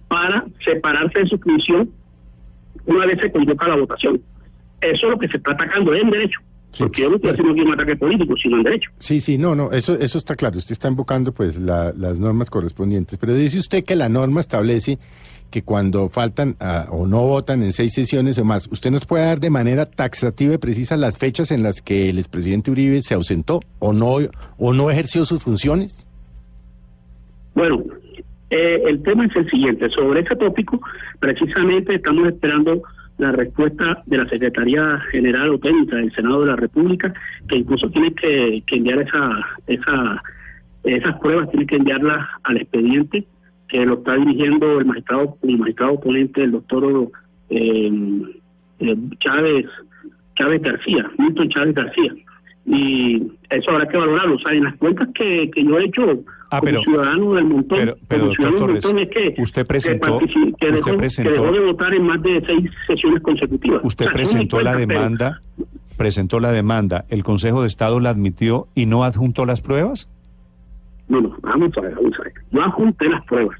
para 0.08 0.44
separarse 0.64 1.20
de 1.20 1.26
su 1.26 1.38
función 1.38 1.90
una 2.86 3.06
vez 3.06 3.20
se 3.20 3.30
convoca 3.30 3.68
la 3.68 3.76
votación. 3.76 4.20
Eso 4.80 5.06
es 5.06 5.12
lo 5.12 5.18
que 5.18 5.28
se 5.28 5.36
está 5.36 5.52
atacando 5.52 5.94
en 5.94 6.10
derecho. 6.10 6.40
Porque 6.76 7.02
yo 7.02 7.10
no 7.10 7.16
estoy 7.16 7.30
haciendo 7.30 7.52
aquí 7.52 7.60
un 7.62 7.72
ataque 7.72 7.96
político, 7.96 8.34
sino 8.36 8.56
en 8.58 8.62
derecho. 8.62 8.90
Sí, 8.98 9.20
sí, 9.20 9.38
no, 9.38 9.54
no, 9.54 9.72
eso, 9.72 9.98
eso 9.98 10.18
está 10.18 10.36
claro. 10.36 10.58
Usted 10.58 10.72
está 10.72 10.88
invocando 10.88 11.32
pues 11.32 11.56
las 11.56 12.18
normas 12.18 12.50
correspondientes. 12.50 13.18
Pero 13.18 13.34
dice 13.34 13.58
usted 13.58 13.84
que 13.84 13.96
la 13.96 14.08
norma 14.08 14.40
establece 14.40 14.98
que 15.50 15.62
cuando 15.62 16.08
faltan 16.08 16.56
ah, 16.60 16.88
o 16.90 17.06
no 17.06 17.22
votan 17.22 17.62
en 17.62 17.72
seis 17.72 17.94
sesiones 17.94 18.38
o 18.38 18.44
más, 18.44 18.68
¿usted 18.70 18.90
nos 18.90 19.06
puede 19.06 19.24
dar 19.24 19.40
de 19.40 19.50
manera 19.50 19.86
taxativa 19.86 20.54
y 20.54 20.58
precisa 20.58 20.96
las 20.96 21.16
fechas 21.16 21.50
en 21.50 21.62
las 21.62 21.80
que 21.80 22.10
el 22.10 22.18
expresidente 22.18 22.70
Uribe 22.70 23.00
se 23.00 23.14
ausentó 23.14 23.60
o 23.78 23.92
no, 23.92 24.18
o 24.58 24.72
no 24.74 24.90
ejerció 24.90 25.24
sus 25.24 25.42
funciones? 25.42 26.06
Bueno, 27.54 27.82
eh, 28.50 28.82
el 28.86 29.02
tema 29.02 29.26
es 29.26 29.34
el 29.36 29.48
siguiente. 29.50 29.88
Sobre 29.90 30.20
ese 30.20 30.36
tópico, 30.36 30.80
precisamente 31.18 31.94
estamos 31.94 32.28
esperando 32.28 32.82
la 33.18 33.32
respuesta 33.32 34.02
de 34.06 34.16
la 34.16 34.28
Secretaría 34.28 35.00
General 35.10 35.50
o 35.50 35.58
Técnica 35.58 35.96
del 35.96 36.12
Senado 36.12 36.40
de 36.40 36.46
la 36.46 36.56
República, 36.56 37.12
que 37.48 37.56
incluso 37.56 37.90
tiene 37.90 38.14
que, 38.14 38.62
enviar 38.68 39.02
esa, 39.02 39.30
esa, 39.66 40.22
esas 40.84 41.18
pruebas, 41.18 41.50
tiene 41.50 41.66
que 41.66 41.76
enviarlas 41.76 42.26
al 42.44 42.56
expediente 42.58 43.26
que 43.68 43.84
lo 43.84 43.94
está 43.94 44.14
dirigiendo 44.14 44.78
el 44.78 44.86
magistrado, 44.86 45.36
el 45.42 45.58
magistrado 45.58 45.94
oponente, 45.94 46.42
el 46.42 46.52
doctor 46.52 47.10
eh, 47.50 47.92
eh, 48.78 48.96
Chávez, 49.18 49.66
Chávez 50.36 50.62
García, 50.62 51.10
Milton 51.18 51.48
Chávez 51.50 51.74
García. 51.74 52.14
Y 52.70 53.32
eso 53.48 53.70
habrá 53.70 53.88
que 53.88 53.96
valorarlo. 53.96 54.36
O 54.36 54.38
sea, 54.38 54.52
en 54.52 54.64
las 54.64 54.76
cuentas 54.76 55.08
que, 55.14 55.50
que 55.50 55.64
yo 55.64 55.78
he 55.78 55.86
hecho 55.86 56.22
ah, 56.50 56.60
como 56.60 56.82
ciudadano 56.82 57.34
del 57.34 57.44
montón, 57.46 57.94
pero, 58.06 58.32
ciudadano 58.34 58.60
del 58.60 58.72
montón 58.74 58.98
es 58.98 59.08
que, 59.08 59.34
usted 59.38 59.66
presentó, 59.66 60.18
que, 60.18 60.72
dejó, 60.72 61.52
de 61.52 61.60
votar 61.60 61.94
en 61.94 62.02
más 62.02 62.22
de 62.22 62.42
seis 62.46 62.70
sesiones 62.86 63.22
consecutivas. 63.22 63.80
Usted 63.84 64.06
presentó 64.12 64.60
la 64.60 64.76
demanda, 64.76 65.40
presentó 65.96 66.40
la 66.40 66.52
demanda, 66.52 67.06
el 67.08 67.24
Consejo 67.24 67.62
de 67.62 67.68
Estado 67.68 68.00
la 68.00 68.10
admitió 68.10 68.68
y 68.74 68.84
no 68.84 69.02
adjuntó 69.02 69.46
las 69.46 69.62
pruebas. 69.62 70.08
No, 71.08 71.22
no, 71.22 71.34
vamos 71.40 71.76
a 71.78 71.80
ver, 71.80 71.94
vamos 71.94 72.18
a 72.20 72.24
ver. 72.24 72.32
Yo 72.50 72.62
adjunté 72.62 73.08
las 73.08 73.24
pruebas. 73.24 73.58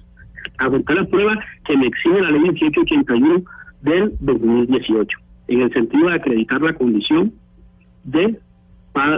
Adjunté 0.58 0.94
las 0.94 1.06
pruebas 1.08 1.38
que 1.64 1.76
me 1.78 1.87
exige 1.87 2.20
la 2.20 2.31
ley 2.31 2.40
1881 2.40 3.43
del 3.81 4.12
2018, 4.20 5.19
en 5.49 5.62
el 5.62 5.72
sentido 5.72 6.08
de 6.08 6.14
acreditar 6.14 6.60
la 6.60 6.75
condición 6.75 7.32
de, 8.05 8.38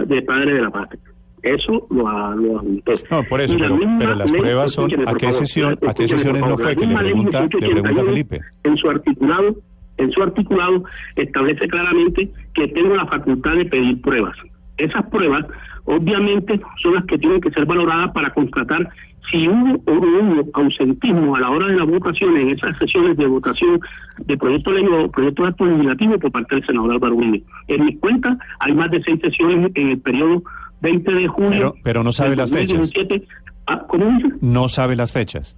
de 0.05 0.21
padre 0.21 0.53
de 0.53 0.61
la 0.61 0.69
patria. 0.69 1.01
Eso 1.43 1.87
lo, 1.89 2.35
lo. 2.35 2.61
No, 2.61 3.23
por 3.27 3.41
eso, 3.41 3.57
pero, 3.99 4.15
las 4.15 4.31
pruebas 4.31 4.71
son, 4.73 4.91
¿a 5.07 5.15
qué, 5.15 5.33
sesión, 5.33 5.77
¿a 5.87 5.93
qué 5.93 6.07
sesiones 6.07 6.41
no 6.41 6.57
fue? 6.57 6.75
Que 6.75 6.85
le 6.85 6.95
pregunta, 6.95 7.41
le 7.43 7.81
pregunta 7.81 8.03
Felipe. 8.03 8.41
En 8.63 8.77
su 8.77 8.89
articulado, 8.89 9.55
en 9.97 10.11
su 10.11 10.21
articulado 10.21 10.83
establece 11.15 11.67
claramente 11.67 12.29
que 12.53 12.67
tengo 12.67 12.95
la 12.95 13.07
facultad 13.07 13.55
de 13.55 13.65
pedir 13.65 14.01
pruebas. 14.01 14.37
Esas 14.77 15.03
pruebas 15.07 15.45
obviamente 15.85 16.59
son 16.81 16.95
las 16.95 17.05
que 17.05 17.17
tienen 17.17 17.41
que 17.41 17.51
ser 17.51 17.65
valoradas 17.65 18.11
para 18.11 18.33
constatar 18.33 18.89
si 19.29 19.47
hubo 19.47 19.81
o 19.85 19.93
no 19.93 20.41
hubo 20.41 20.49
ausentismo 20.53 21.35
a 21.35 21.41
la 21.41 21.49
hora 21.49 21.67
de 21.67 21.75
la 21.75 21.83
votación 21.83 22.35
en 22.37 22.49
esas 22.49 22.77
sesiones 22.77 23.17
de 23.17 23.27
votación 23.27 23.79
de 24.25 24.37
proyecto 24.37 24.71
de 24.71 24.81
ley 24.81 24.89
o 24.91 25.11
proyecto 25.11 25.43
de 25.43 25.49
acto 25.49 25.65
legislativo 25.65 26.19
por 26.19 26.31
parte 26.31 26.55
del 26.55 26.65
senador 26.65 26.93
Álvaro 26.93 27.15
Uribe. 27.15 27.43
En 27.67 27.85
mi 27.85 27.95
cuenta 27.97 28.37
hay 28.59 28.73
más 28.73 28.89
de 28.91 29.01
seis 29.03 29.19
sesiones 29.21 29.71
en 29.75 29.89
el 29.89 29.99
periodo 29.99 30.43
20 30.81 31.13
de 31.13 31.27
junio. 31.27 31.51
Pero, 31.51 31.75
pero 31.83 32.03
no 32.03 32.11
sabe 32.11 32.35
las 32.35 32.51
fechas. 32.51 32.91
Ah, 33.67 33.85
¿Cómo 33.87 34.05
dice? 34.17 34.35
No 34.41 34.67
sabe 34.67 34.95
las 34.95 35.11
fechas. 35.11 35.55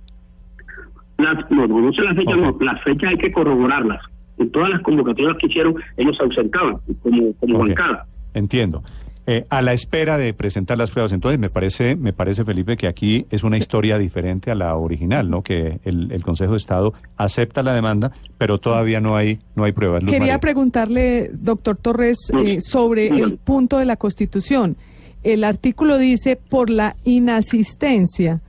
Las, 1.18 1.50
no, 1.50 1.68
no, 1.68 1.80
no 1.80 1.94
sé 1.94 2.02
las 2.02 2.16
fechas, 2.16 2.38
no. 2.38 2.58
Las 2.60 2.82
fechas 2.84 3.12
hay 3.12 3.18
que 3.18 3.32
corroborarlas. 3.32 4.04
En 4.38 4.52
todas 4.52 4.70
las 4.72 4.82
convocatorias 4.82 5.38
que 5.38 5.48
hicieron, 5.48 5.76
ellos 5.96 6.18
se 6.18 6.24
ausentaban 6.24 6.78
como, 7.02 7.34
como 7.34 7.60
bancada. 7.60 8.06
Entiendo. 8.34 8.84
Eh, 9.26 9.46
a 9.50 9.62
la 9.62 9.72
espera 9.72 10.18
de 10.18 10.34
presentar 10.34 10.78
las 10.78 10.92
pruebas, 10.92 11.14
entonces 11.14 11.40
me 11.40 11.50
parece, 11.50 11.96
me 11.96 12.12
parece 12.12 12.44
Felipe 12.44 12.76
que 12.76 12.88
aquí 12.88 13.26
es 13.30 13.46
una 13.46 13.58
historia 13.58 13.98
diferente 13.98 14.52
a 14.52 14.56
la 14.56 14.76
original, 14.76 15.30
¿no? 15.30 15.42
Que 15.44 15.80
el, 15.86 16.22
Consejo 16.24 16.52
de 16.52 16.58
Estado 16.58 16.94
acepta 17.16 17.64
la 17.64 17.74
demanda, 17.74 18.12
pero 18.38 18.60
todavía 18.60 19.00
no 19.00 19.16
hay, 19.16 19.40
no 19.56 19.64
hay 19.64 19.72
pruebas. 19.72 20.04
Quería 20.04 20.42
preguntarle, 20.42 21.32
doctor 21.34 21.78
Torres, 21.78 22.18
eh, 22.38 22.60
sobre 22.60 23.08
el 23.08 23.38
punto 23.38 23.78
de 23.78 23.86
la 23.86 23.96
Constitución. 23.96 24.76
El 25.24 25.46
artículo 25.46 25.98
dice 25.98 26.36
por 26.36 26.70
la 26.70 26.98
inasistencia 27.06 28.42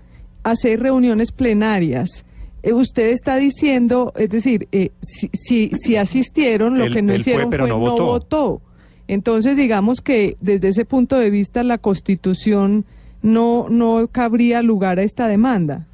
a 0.42 0.56
seis 0.56 0.80
reuniones 0.80 1.30
plenarias. 1.30 2.24
Eh, 2.64 2.72
usted 2.72 3.10
está 3.10 3.36
diciendo, 3.36 4.12
es 4.16 4.28
decir, 4.28 4.68
si, 5.02 5.30
si, 5.32 5.70
si, 5.70 5.96
asistieron, 5.96 6.78
lo 6.78 6.90
que 6.90 7.00
no 7.00 7.14
hicieron 7.14 7.52
fue, 7.52 7.68
no, 7.68 7.78
votó. 7.78 8.60
Entonces, 9.08 9.56
digamos 9.56 10.00
que 10.00 10.36
desde 10.40 10.68
ese 10.68 10.84
punto 10.84 11.18
de 11.18 11.30
vista 11.30 11.62
la 11.62 11.78
Constitución 11.78 12.84
no, 13.22 13.66
no 13.70 14.08
cabría 14.10 14.62
lugar 14.62 14.98
a 14.98 15.02
esta 15.02 15.28
demanda. 15.28 15.86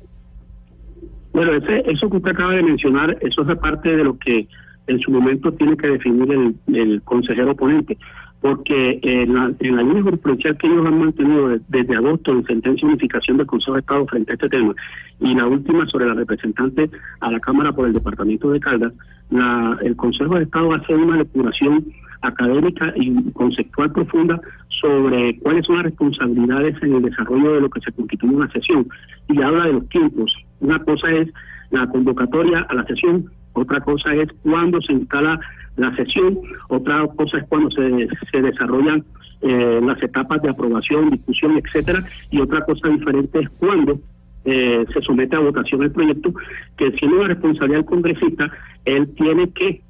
Bueno, 1.32 1.52
eso 1.54 2.10
que 2.10 2.16
usted 2.16 2.32
acaba 2.32 2.54
de 2.54 2.62
mencionar, 2.62 3.16
eso 3.20 3.48
es 3.48 3.58
parte 3.58 3.96
de 3.96 4.04
lo 4.04 4.18
que 4.18 4.48
en 4.86 4.98
su 5.00 5.10
momento 5.10 5.52
tiene 5.52 5.76
que 5.76 5.86
definir 5.86 6.54
el, 6.66 7.02
consejero 7.02 7.52
oponente. 7.52 7.96
Porque 8.40 8.98
en 9.02 9.34
la, 9.34 9.52
en 9.58 9.76
la 9.76 9.82
línea 9.82 10.02
jurisprudencial 10.02 10.56
que 10.56 10.66
ellos 10.66 10.86
han 10.86 10.98
mantenido 10.98 11.58
desde 11.68 11.96
agosto 11.96 12.32
en 12.32 12.46
sentencia 12.46 12.86
de 12.86 12.94
unificación 12.94 13.36
del 13.36 13.46
Consejo 13.46 13.74
de 13.74 13.80
Estado 13.80 14.06
frente 14.06 14.32
a 14.32 14.34
este 14.34 14.48
tema 14.48 14.74
y 15.20 15.34
la 15.34 15.46
última 15.46 15.86
sobre 15.86 16.06
la 16.06 16.14
representante 16.14 16.90
a 17.20 17.30
la 17.30 17.40
Cámara 17.40 17.72
por 17.72 17.86
el 17.86 17.92
Departamento 17.92 18.50
de 18.50 18.60
Caldas, 18.60 18.92
la, 19.30 19.78
el 19.82 19.94
Consejo 19.96 20.36
de 20.36 20.44
Estado 20.44 20.72
hace 20.72 20.94
una 20.94 21.18
depuración 21.18 21.84
académica 22.22 22.92
y 22.96 23.30
conceptual 23.32 23.92
profunda 23.92 24.40
sobre 24.68 25.38
cuáles 25.40 25.66
son 25.66 25.76
las 25.76 25.84
responsabilidades 25.86 26.82
en 26.82 26.94
el 26.94 27.02
desarrollo 27.02 27.54
de 27.54 27.60
lo 27.60 27.70
que 27.70 27.80
se 27.80 27.92
constituye 27.92 28.34
una 28.34 28.50
sesión 28.50 28.86
y 29.28 29.40
habla 29.40 29.66
de 29.66 29.74
los 29.74 29.88
tiempos. 29.88 30.34
Una 30.60 30.78
cosa 30.80 31.10
es 31.10 31.28
la 31.70 31.86
convocatoria 31.88 32.66
a 32.68 32.74
la 32.74 32.84
sesión, 32.84 33.30
otra 33.52 33.80
cosa 33.80 34.14
es 34.14 34.28
cuándo 34.42 34.80
se 34.80 34.92
instala 34.92 35.40
la 35.76 35.94
sesión, 35.96 36.38
otra 36.68 37.06
cosa 37.16 37.38
es 37.38 37.44
cuando 37.48 37.70
se, 37.70 38.08
se 38.30 38.42
desarrollan 38.42 39.04
eh, 39.42 39.80
las 39.82 40.02
etapas 40.02 40.42
de 40.42 40.50
aprobación, 40.50 41.10
discusión, 41.10 41.56
etcétera, 41.64 42.04
y 42.30 42.40
otra 42.40 42.64
cosa 42.64 42.88
diferente 42.88 43.38
es 43.40 43.48
cuando 43.50 43.98
eh, 44.44 44.84
se 44.92 45.02
somete 45.02 45.36
a 45.36 45.40
votación 45.40 45.82
el 45.82 45.92
proyecto, 45.92 46.34
que 46.76 46.92
siendo 46.92 47.18
una 47.18 47.28
responsabilidad 47.28 47.78
del 47.78 47.86
congresista, 47.86 48.50
él 48.84 49.08
tiene 49.14 49.48
que, 49.50 49.82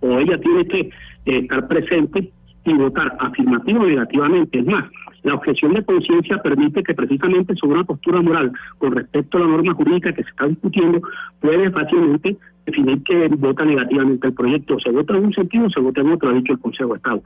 o 0.00 0.18
ella 0.18 0.38
tiene 0.40 0.66
que 0.66 0.80
eh, 0.80 0.90
estar 1.24 1.66
presente 1.68 2.30
y 2.64 2.72
votar 2.74 3.16
afirmativo 3.18 3.80
o 3.80 3.86
negativamente. 3.86 4.58
Es 4.58 4.66
más, 4.66 4.84
la 5.28 5.34
objeción 5.34 5.74
de 5.74 5.84
conciencia 5.84 6.42
permite 6.42 6.82
que 6.82 6.94
precisamente 6.94 7.54
sobre 7.56 7.74
una 7.74 7.84
postura 7.84 8.22
moral 8.22 8.50
con 8.78 8.92
respecto 8.92 9.36
a 9.36 9.40
la 9.42 9.48
norma 9.48 9.74
jurídica 9.74 10.12
que 10.12 10.22
se 10.22 10.30
está 10.30 10.48
discutiendo, 10.48 11.02
puede 11.40 11.70
fácilmente 11.70 12.36
definir 12.64 13.02
que 13.02 13.28
vota 13.28 13.64
negativamente 13.64 14.26
el 14.26 14.32
proyecto. 14.32 14.80
Se 14.80 14.90
vota 14.90 15.16
en 15.16 15.26
un 15.26 15.34
sentido, 15.34 15.66
o 15.66 15.70
se 15.70 15.80
vota 15.80 16.00
en 16.00 16.12
otro, 16.12 16.30
ha 16.30 16.32
dicho 16.32 16.54
el 16.54 16.58
Consejo 16.60 16.90
de 16.90 16.96
Estado. 16.96 17.22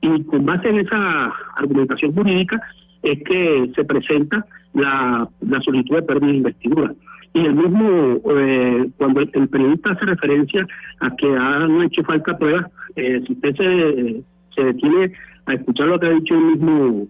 Y 0.00 0.24
con 0.24 0.44
base 0.44 0.68
en 0.68 0.80
esa 0.80 1.32
argumentación 1.56 2.12
jurídica 2.12 2.60
es 3.02 3.22
que 3.22 3.70
se 3.76 3.84
presenta 3.84 4.44
la, 4.72 5.28
la 5.40 5.60
solicitud 5.60 5.96
de 5.96 6.02
pérdida 6.02 6.32
de 6.32 6.36
investidura. 6.36 6.94
Y 7.34 7.46
el 7.46 7.54
mismo, 7.54 8.20
eh, 8.36 8.88
cuando 8.96 9.20
el, 9.20 9.48
periodista 9.48 9.92
hace 9.92 10.06
referencia 10.06 10.66
a 11.00 11.14
que 11.14 11.36
han 11.36 11.82
hecho 11.82 12.02
falta 12.02 12.36
pruebas, 12.36 12.66
eh, 12.96 13.22
si 13.24 13.32
usted 13.32 13.56
se, 13.56 14.24
se 14.56 14.64
detiene 14.64 15.12
a 15.46 15.54
escuchar 15.54 15.88
lo 15.88 16.00
que 16.00 16.06
ha 16.06 16.10
dicho 16.10 16.34
el 16.34 16.44
mismo 16.44 17.06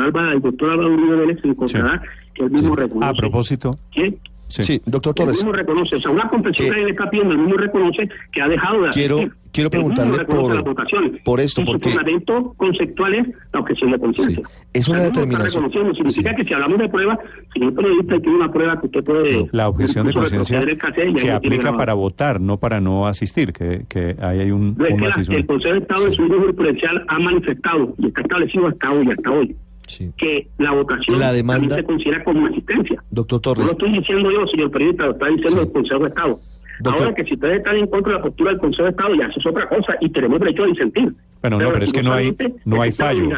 Alba, 0.00 0.32
el 0.32 0.40
doctor 0.40 0.70
Álvaro 0.70 0.92
Uribe 0.94 1.16
Vélez, 1.16 1.40
se 1.42 1.48
encontrará 1.48 2.02
que 2.34 2.44
el 2.44 2.50
mismo 2.50 2.74
reconoce. 2.76 3.06
A 3.06 3.12
propósito. 3.14 3.78
¿Qué? 3.92 4.14
Sí, 4.48 4.80
doctor 4.84 5.14
Torres. 5.14 5.38
El 5.40 5.46
mismo 5.46 5.52
reconoce, 5.52 5.96
o 5.96 6.00
sea, 6.00 6.10
una 6.12 6.28
confesión 6.28 6.70
que 6.72 6.82
él 6.82 6.90
está 6.90 7.10
pidiendo, 7.10 7.32
el 7.32 7.40
mismo 7.40 7.56
reconoce 7.56 8.08
que 8.30 8.42
ha 8.42 8.46
dejado 8.46 8.82
de 8.82 8.90
Quiero, 8.90 9.16
asistir. 9.16 9.38
quiero 9.50 9.70
preguntarle 9.70 10.24
por, 10.26 10.64
por 11.24 11.40
esto, 11.40 11.62
y 11.62 11.64
porque... 11.64 11.88
Su 11.90 11.96
fundamento 11.96 12.54
conceptual 12.56 13.14
es 13.14 13.26
la 13.52 13.60
objeción 13.60 13.90
de 13.92 13.98
conciencia. 13.98 14.42
Sí, 14.46 14.54
es 14.74 14.88
una 14.88 15.02
determinación. 15.02 15.70
Significa 15.94 16.30
Sí. 16.30 16.36
que 16.36 16.44
si 16.44 16.54
hablamos 16.54 16.78
de 16.78 16.88
pruebas, 16.88 17.18
señor 17.52 17.74
periodista, 17.74 18.20
tiene 18.20 18.36
una 18.36 18.52
prueba 18.52 18.80
que 18.80 18.86
usted 18.86 19.02
puede... 19.04 19.48
La 19.50 19.68
objeción 19.68 20.06
de 20.06 20.12
conciencia 20.12 20.62
que 21.16 21.32
aplica 21.32 21.76
para 21.76 21.94
votar, 21.94 22.40
no 22.40 22.58
para 22.58 22.80
no 22.80 23.08
asistir, 23.08 23.52
que, 23.52 23.84
que 23.88 24.14
ahí 24.20 24.40
hay 24.40 24.50
un, 24.52 24.76
No, 24.76 24.84
es 24.84 24.92
un 24.92 24.98
que 25.00 25.08
la- 25.08 25.36
el 25.38 25.46
Consejo 25.46 25.74
de 25.74 25.80
Estado 25.80 26.06
en 26.06 26.14
su 26.14 26.28
jurisprudencial 26.28 27.04
ha 27.08 27.18
manifestado, 27.18 27.94
y 27.98 28.06
está 28.08 28.20
establecido 28.20 28.68
hasta 28.68 28.92
hoy, 28.92 29.10
hasta 29.10 29.30
hoy, 29.30 29.56
Sí. 29.86 30.10
que 30.16 30.48
la 30.58 30.72
votación 30.72 31.18
La 31.18 31.32
demanda- 31.32 31.68
también 31.68 31.80
se 31.80 31.84
considera 31.84 32.24
como 32.24 32.46
asistencia. 32.46 33.02
Doctor 33.10 33.36
No 33.44 33.50
lo 33.50 33.54
Torres, 33.54 33.70
estoy 33.72 33.92
diciendo 33.92 34.30
yo, 34.30 34.46
señor 34.46 34.70
periodista, 34.70 35.04
lo 35.06 35.12
está 35.12 35.26
diciendo 35.26 35.60
Sí. 35.62 35.66
el 35.66 35.72
Consejo 35.72 36.00
de 36.02 36.08
Estado. 36.08 36.40
Doctor- 36.80 37.02
Ahora 37.02 37.14
que 37.14 37.24
si 37.24 37.34
ustedes 37.34 37.58
están 37.58 37.76
en 37.76 37.86
contra 37.86 38.12
de 38.12 38.18
la 38.18 38.24
postura 38.24 38.50
del 38.50 38.60
Consejo 38.60 38.82
de 38.84 38.90
Estado, 38.90 39.14
ya 39.14 39.26
eso 39.26 39.38
es 39.40 39.46
otra 39.46 39.68
cosa 39.68 39.94
y 40.00 40.08
tenemos 40.08 40.40
derecho 40.40 40.64
a 40.64 40.66
disentir. 40.66 41.12
Bueno, 41.40 41.58
no, 41.58 41.70
pero 41.72 41.84
es 41.84 41.92
que 41.92 42.02
no 42.02 42.12
hay, 42.12 42.34
no 42.64 42.82
hay 42.82 42.90
fallo. 42.90 43.28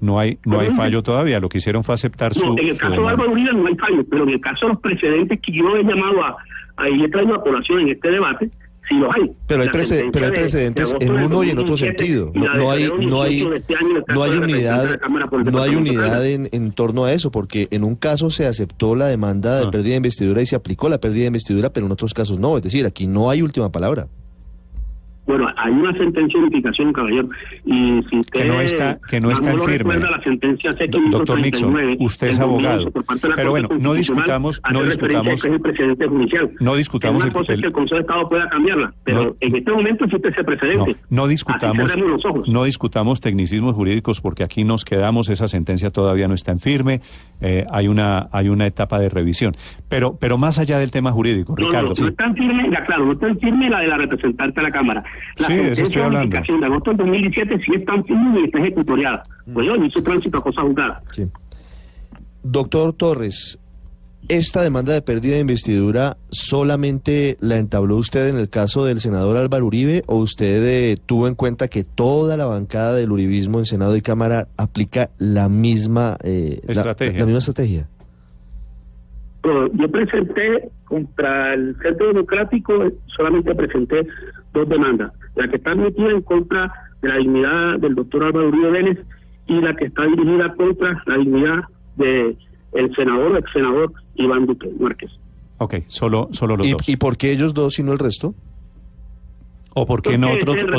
No 0.00 0.18
hay, 0.18 0.38
no 0.46 0.60
hay 0.60 0.68
fallo 0.68 1.02
todavía. 1.02 1.40
Lo 1.40 1.48
que 1.48 1.58
hicieron 1.58 1.84
fue 1.84 1.94
aceptar 1.94 2.32
su. 2.32 2.46
No, 2.46 2.58
en 2.58 2.68
el 2.68 2.74
su 2.74 2.80
caso 2.80 3.02
de. 3.02 3.08
Álvaro 3.08 3.32
Uribe 3.32 3.52
no 3.52 3.66
hay 3.66 3.74
fallo, 3.74 4.02
pero 4.08 4.22
en 4.22 4.30
el 4.30 4.40
caso 4.40 4.66
de 4.66 4.72
los 4.72 4.80
precedentes 4.80 5.40
que 5.42 5.52
yo 5.52 5.76
he 5.76 5.82
llamado 5.84 6.22
a, 6.24 6.36
a 6.76 6.88
y 6.88 7.02
he 7.02 7.08
traído 7.08 7.34
a 7.34 7.42
colación 7.42 7.80
en 7.80 7.88
este 7.90 8.10
debate, 8.10 8.48
sí 8.88 8.96
hay. 8.96 9.32
pero 9.46 9.62
hay, 9.62 9.68
prece- 9.68 10.10
pero 10.12 10.26
hay 10.26 10.30
de- 10.32 10.36
precedentes 10.38 10.94
de 10.98 11.06
en 11.06 11.12
uno 11.12 11.42
y 11.44 11.50
en 11.50 11.58
otro 11.58 11.70
2017 11.70 12.04
sentido. 12.04 12.32
No, 12.34 12.70
hay, 12.70 12.90
no 13.08 13.22
hay, 13.22 13.34
18 13.36 13.50
de 13.50 13.56
este 13.58 13.74
no 14.14 14.22
hay 14.22 14.30
unidad, 14.36 15.00
no 15.44 15.62
hay 15.62 15.74
unidad 15.76 16.26
en 16.26 16.72
torno 16.72 17.04
a 17.04 17.12
eso, 17.12 17.30
porque 17.30 17.68
en 17.70 17.84
un 17.84 17.94
caso 17.96 18.30
se 18.30 18.46
aceptó 18.46 18.94
la 18.94 19.06
demanda 19.06 19.58
de 19.60 19.66
Ah. 19.66 19.70
pérdida 19.70 19.90
de 19.92 19.96
investidura 19.98 20.42
y 20.42 20.46
se 20.46 20.56
aplicó 20.56 20.88
la 20.88 20.98
pérdida 20.98 21.22
de 21.22 21.26
investidura, 21.28 21.70
pero 21.72 21.86
en 21.86 21.92
otros 21.92 22.14
casos 22.14 22.38
no. 22.38 22.56
Es 22.56 22.62
decir, 22.62 22.86
aquí 22.86 23.06
no 23.06 23.30
hay 23.30 23.42
última 23.42 23.70
palabra. 23.70 24.08
Bueno, 25.30 25.48
hay 25.56 25.72
una 25.72 25.92
sentencia 25.96 26.40
de 26.40 26.46
unificación, 26.46 26.92
caballero. 26.92 27.28
Y 27.64 28.02
si 28.10 28.18
usted 28.18 28.40
Que 28.40 28.44
no 28.48 28.60
está- 28.60 28.98
que 29.08 29.20
no 29.20 29.30
está 29.30 29.52
en 29.52 29.58
lo 29.58 29.64
firme. 29.64 29.96
la 29.98 30.20
sentencia 30.22 30.72
C 30.72 30.88
Do- 30.88 30.98
Doctor 31.10 31.40
Nixon, 31.40 31.68
539 31.72 31.96
usted 32.00 32.26
es 32.28 32.40
abogado. 32.40 32.90
Pero 33.36 33.50
bueno, 33.50 33.68
no 33.78 33.94
discutamos- 33.94 34.60
no 34.72 34.82
discutamos- 34.82 35.34
es 35.34 35.44
el 35.44 35.60
precedente 35.60 36.06
judicial. 36.08 36.50
No 36.58 36.74
discutamos 36.74 37.22
Una 37.22 37.28
el- 37.28 37.32
cosa 37.32 37.52
es 37.52 37.56
el- 37.56 37.60
que 37.60 37.66
el 37.68 37.72
Consejo 37.72 37.94
de 37.96 38.00
Estado 38.00 38.28
pueda 38.28 38.48
cambiarla, 38.48 38.92
pero 39.04 39.22
No. 39.24 39.36
en 39.38 39.54
este 39.56 39.70
momento 39.70 40.04
existe 40.06 40.28
ese 40.30 40.42
precedente. 40.42 40.96
no 41.10 41.28
discutamos, 41.28 41.96
los 41.96 42.24
ojos. 42.24 42.48
no 42.48 42.64
discutamos 42.64 43.20
tecnicismos 43.20 43.74
jurídicos 43.74 44.20
porque 44.20 44.42
aquí 44.42 44.64
nos 44.64 44.84
quedamos, 44.84 45.28
esa 45.28 45.46
sentencia 45.46 45.90
todavía 45.90 46.26
no 46.26 46.34
está 46.34 46.50
en 46.50 46.58
firme, 46.58 47.00
eh, 47.40 47.66
hay 47.70 47.86
una 47.86 48.28
hay 48.32 48.48
una 48.48 48.66
etapa 48.66 48.98
de 48.98 49.08
revisión. 49.08 49.56
Pero 49.88 50.16
pero 50.20 50.38
más 50.38 50.58
allá 50.58 50.78
del 50.80 50.90
tema 50.90 51.12
jurídico, 51.12 51.54
No, 51.56 51.66
Ricardo. 51.68 51.88
no, 51.96 52.02
no 52.02 52.08
está 52.08 52.24
en 52.26 52.34
firme, 52.34 52.68
ya 52.72 52.84
claro, 52.84 53.04
no 53.06 53.12
está 53.12 53.28
en 53.28 53.38
firme 53.38 53.70
la 53.70 53.80
de 53.80 53.86
la 53.86 53.96
representante 53.96 54.60
de 54.60 54.66
la 54.66 54.72
Cámara. 54.72 55.04
La 55.38 55.46
Sí, 55.46 55.52
de 55.54 55.58
eso 55.60 55.74
sentencia 55.74 55.82
estoy 55.84 55.96
de 56.00 56.02
hablando. 56.04 56.26
unificación 56.26 56.60
de 56.60 56.66
agosto 56.66 56.90
del 56.90 56.96
2017 56.98 57.58
sí 57.64 57.72
está 57.74 57.94
en 57.94 58.04
firme 58.04 58.40
y 58.40 58.44
está 58.44 58.58
ejecutoriada. 58.58 59.22
Pues 59.52 59.66
yo 59.66 59.76
hice 59.76 60.02
tránsito 60.02 60.38
a 60.38 60.42
cosa 60.42 60.62
juzgada. 60.62 61.02
Sí. 61.12 61.26
Doctor 62.42 62.92
Torres, 62.94 63.58
¿esta 64.28 64.62
demanda 64.62 64.92
de 64.92 65.02
pérdida 65.02 65.34
de 65.34 65.40
investidura 65.40 66.16
solamente 66.30 67.36
la 67.40 67.56
entabló 67.56 67.96
usted 67.96 68.28
en 68.28 68.36
el 68.38 68.48
caso 68.48 68.84
del 68.84 69.00
senador 69.00 69.36
Álvaro 69.36 69.66
Uribe 69.66 70.02
o 70.06 70.16
usted 70.16 70.64
eh, 70.66 70.96
tuvo 71.04 71.26
en 71.28 71.34
cuenta 71.34 71.68
que 71.68 71.84
toda 71.84 72.36
la 72.36 72.46
bancada 72.46 72.94
del 72.94 73.12
uribismo 73.12 73.58
en 73.58 73.64
Senado 73.66 73.96
y 73.96 74.02
Cámara 74.02 74.48
aplica 74.56 75.10
la 75.18 75.48
misma, 75.48 76.16
eh, 76.22 76.60
la- 76.64 76.72
Estrategia. 76.72 77.18
la 77.20 77.26
misma 77.26 77.38
estrategia? 77.38 77.88
Pero 79.42 79.72
yo 79.72 79.90
presenté 79.90 80.70
contra 80.84 81.54
el 81.54 81.74
Centro 81.82 82.08
Democrático, 82.08 82.74
solamente 83.06 83.54
presenté 83.54 84.06
dos 84.52 84.68
demandas. 84.68 85.12
La 85.36 85.48
que 85.48 85.56
está 85.56 85.74
metida 85.74 86.10
en 86.10 86.22
contra 86.22 86.72
de 87.02 87.08
la 87.08 87.16
dignidad 87.16 87.78
del 87.78 87.94
doctor 87.94 88.24
Álvaro 88.24 88.48
Uribe 88.48 88.70
Vélez 88.70 88.98
y 89.46 89.60
la 89.60 89.74
que 89.74 89.86
está 89.86 90.06
dirigida 90.06 90.54
contra 90.54 91.02
la 91.06 91.16
dignidad 91.16 91.64
del 91.96 92.36
el 92.72 92.94
senador, 92.94 93.36
ex 93.36 93.50
senador 93.52 93.92
Iván 94.14 94.46
Duque 94.46 94.70
Márquez. 94.78 95.10
Ok, 95.58 95.74
solo 95.88 96.28
solo 96.32 96.56
los 96.56 96.66
¿Y, 96.66 96.72
dos. 96.72 96.88
¿Y 96.88 96.96
por 96.96 97.16
qué 97.16 97.32
ellos 97.32 97.52
dos 97.52 97.78
y 97.78 97.82
no 97.82 97.92
el 97.92 97.98
resto? 97.98 98.34
O 99.74 99.86
por 99.86 100.02
qué 100.02 100.18
no 100.18 100.28
Porque 100.30 100.42
otros 100.42 100.56
ese 100.56 100.66
es 100.66 100.72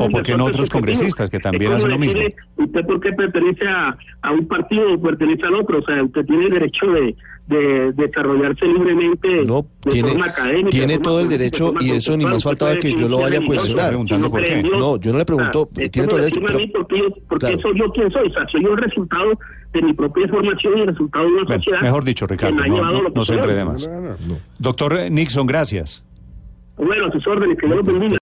o, 0.00 0.04
el 0.06 0.10
por 0.12 0.22
qué 0.22 0.32
no 0.32 0.36
resorte 0.38 0.54
otros 0.56 0.70
congresistas 0.70 1.30
que 1.30 1.38
también 1.40 1.72
hacen 1.72 1.90
lo 1.90 1.98
mismo. 1.98 2.20
¿Usted 2.56 2.86
por 2.86 3.00
qué 3.00 3.12
pertenece 3.12 3.66
a, 3.66 3.96
a 4.22 4.30
un 4.32 4.46
partido 4.46 4.94
o 4.94 5.00
pertenece 5.00 5.44
al 5.46 5.54
otro? 5.56 5.78
O 5.80 5.82
sea, 5.82 6.02
usted 6.02 6.24
tiene 6.26 6.44
el 6.44 6.50
derecho 6.52 6.86
de, 6.86 7.16
de 7.48 7.92
desarrollarse 7.92 8.64
libremente 8.66 9.42
No, 9.46 9.66
de 9.84 9.90
tiene, 9.90 10.10
forma 10.10 10.26
académica. 10.26 10.70
tiene 10.70 10.94
forma 10.94 11.04
todo 11.04 11.20
el 11.20 11.28
derecho 11.28 11.74
y 11.80 11.90
eso 11.90 12.16
ni 12.16 12.24
más 12.24 12.44
faltaba 12.44 12.76
que 12.76 12.92
yo 12.92 13.08
lo 13.08 13.18
vaya 13.18 13.38
a 13.40 13.44
cuestionar. 13.44 13.88
preguntando 13.88 14.26
si 14.26 14.30
por 14.30 14.44
qué. 14.44 14.54
en. 14.60 14.70
No, 14.70 14.96
yo 15.00 15.12
no 15.12 15.18
le 15.18 15.24
pregunto, 15.24 15.62
O 15.62 15.70
sea, 15.74 15.84
es 15.84 15.90
tiene 15.90 16.08
todo 16.08 16.18
el 16.18 16.24
derecho, 16.24 16.40
pero- 16.46 16.58
mí 16.58 16.66
porque, 16.68 16.98
yo, 16.98 17.04
porque 17.28 17.46
Claro. 17.46 17.60
soy 17.62 17.78
yo 17.80 17.92
quien 17.92 18.10
soy. 18.12 18.28
O 18.28 18.32
sea, 18.32 18.46
soy 18.48 18.62
yo 18.62 18.72
el 18.74 18.78
resultado 18.78 19.38
de 19.72 19.82
mi 19.82 19.92
propia 19.92 20.28
formación 20.28 20.78
y 20.78 20.80
el 20.82 20.86
resultado 20.86 21.24
de 21.26 21.32
una 21.32 21.44
Bueno, 21.44 21.62
sociedad. 21.62 21.82
mejor 21.82 22.04
dicho, 22.04 22.26
Ricardo, 22.26 22.62
que 22.62 22.68
no- 22.68 22.92
no- 22.92 23.08
no 23.08 23.24
se 23.24 23.34
enrede 23.34 23.64
más. 23.64 23.90
Doctor 24.58 25.10
Nixon, 25.10 25.46
gracias. 25.46 26.04
Bueno, 26.78 27.06
a 27.06 27.10
sus 27.10 27.26
órdenes, 27.26 27.56
que 27.58 27.66
Dios 27.66 27.78
los 27.78 27.86
bendiga. 27.86 28.10